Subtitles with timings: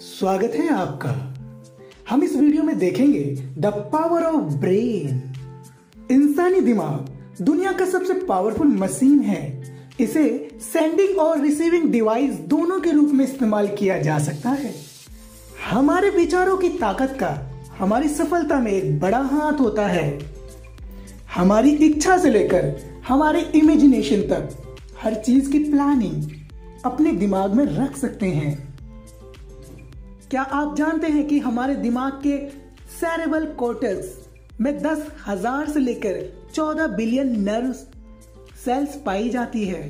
[0.00, 1.10] स्वागत है आपका।
[2.10, 3.24] हम इस वीडियो में देखेंगे
[3.58, 5.32] द पावर ऑफ़ ब्रेन।
[6.10, 9.64] इंसानी दिमाग दुनिया का सबसे पावरफुल मशीन है।
[10.00, 14.74] इसे सेंडिंग और रिसीविंग डिवाइस दोनों के रूप में इस्तेमाल किया जा सकता है।
[15.70, 20.20] हमारे विचारों की ताकत का हमारी सफलता में एक बड़ा हाथ होता है।
[21.34, 24.50] हमारी इच्छा से लेकर हमारे इमेजिनेशन तक
[25.02, 26.39] हर चीज़ की प्लानिंग
[26.86, 28.52] अपने दिमाग में रख सकते हैं।
[30.30, 32.36] क्या आप जानते हैं कि हमारे दिमाग के
[32.90, 34.14] सेरेबल कोर्टेक्स
[34.60, 36.22] में दस हज़ार से लेकर
[36.54, 37.72] चौदह बिलियन नर्व
[38.64, 39.82] सेल्स पाई जाती है?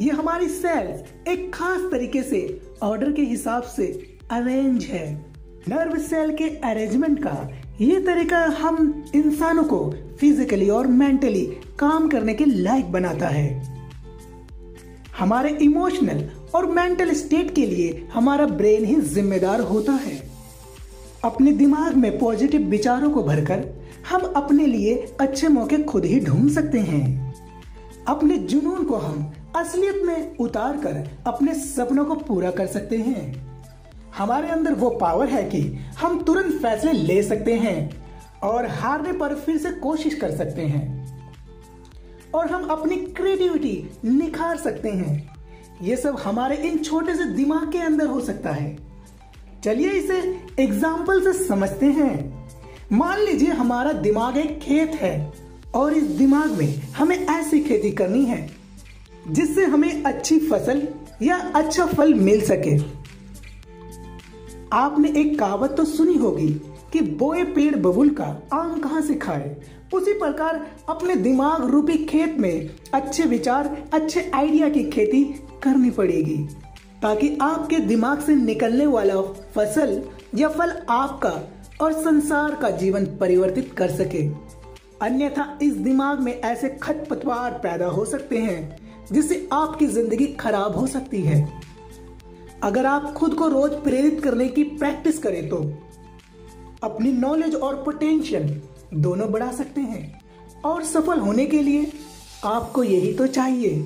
[0.00, 3.86] ये हमारी सेल्स एक खास तरीके से ऑर्डर के हिसाब से
[4.30, 5.12] अरेंज है।
[5.68, 7.50] नर्व सेल के अरेंजमेंट का
[7.80, 11.44] ये तरीका हम इंसानों को फिजिकली और मेंटली
[11.78, 13.71] काम करने के लायक बनाता है।
[15.18, 20.30] हमारे इमोशनल और मेंटल स्टेट के लिए हमारा ब्रेन ही जिम्मेदार होता है।
[21.24, 23.64] अपने दिमाग में पॉजिटिव विचारों को भरकर
[24.10, 27.34] हम अपने लिए अच्छे मौके खुद ही ढूंढ सकते हैं।
[28.08, 33.52] अपने जुनून को हम असलियत में उतार कर अपने सपनों को पूरा कर सकते हैं।
[34.18, 35.60] हमारे अंदर वो पावर है कि
[35.98, 38.06] हम तुरंत फैसले ले सकते हैं
[38.42, 41.01] और हारने पर फिर से कोशिश कर सकते हैं।
[42.34, 45.30] और हम अपनी क्रिएटिविटी निखार सकते हैं।
[45.82, 48.76] ये सब हमारे इन छोटे से दिमाग के अंदर हो सकता है।
[49.64, 50.18] चलिए इसे
[50.60, 52.16] एग्ज़ाम्पल से समझते हैं।
[52.92, 55.32] मान लीजिए हमारा दिमाग एक खेत है
[55.74, 58.48] और इस दिमाग में हमें ऐसी खेती करनी है,
[59.28, 60.86] जिससे हमें अच्छी फ़सल
[61.22, 62.76] या अच्छा फल मिल सके।
[64.72, 66.48] आपने एक कहावत तो सुनी होगी
[66.92, 69.56] कि बोए पेड़ बबुल का आम कहाँ से खाए?
[69.94, 75.22] उसी प्रकार अपने दिमाग रूपी खेत में अच्छे विचार, अच्छे आइडिया की खेती
[75.62, 76.36] करनी पड़ेगी,
[77.02, 79.20] ताकि आपके दिमाग से निकलने वाला
[79.54, 80.00] फ़सल
[80.34, 81.32] या फल आपका
[81.80, 84.26] और संसार का जीवन परिवर्तित कर सके।
[85.02, 88.76] अन्यथा इस दिमाग में ऐसे खतपतवार पैदा हो सकते हैं,
[89.12, 91.46] जिससे आपकी ज़िंदगी खराब हो सकती है।
[92.62, 95.62] अगर आप खुद को रोज प्रेरित करने की प्रैक्टिस करें तो
[96.82, 98.60] अपनी नॉलेज और पोटेंशियल
[98.94, 100.20] दोनों बढ़ा सकते हैं।
[100.64, 101.92] और सफल होने के लिए
[102.44, 103.82] आपको यही तो चाहिए।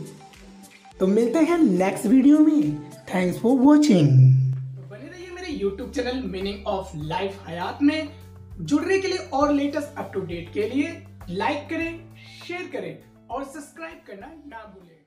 [1.01, 2.75] तो मिलते हैं नेक्स्ट वीडियो में।
[3.15, 4.09] थैंक्स फॉर वॉचिंग
[4.91, 8.09] बने रहिए मेरे YouTube channel meaning of life Hayat में।
[8.61, 12.01] जुड़ने के लिए और लेटेस्ट अप टू डेट के लिए लाइक करें
[12.47, 12.99] शेयर करें
[13.31, 15.06] और सब्सक्राइब करना ना भूलें।